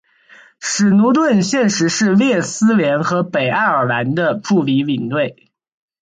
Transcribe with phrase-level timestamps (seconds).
[0.59, 5.51] 史奴顿现时是列斯联和北爱尔兰的助理领队。